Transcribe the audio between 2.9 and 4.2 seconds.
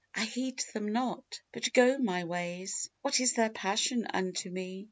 What is their passion